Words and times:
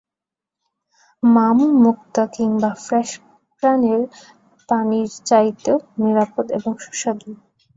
মাম-মুক্তা 1.23 2.23
কিংবা 2.35 2.71
ফ্রেস-প্রাণের 2.83 4.01
পানির 4.69 5.09
চাইতেও 5.25 5.77
নিরাপদ 6.01 6.45
এবং 6.57 6.71
সুস্বাদু। 6.83 7.29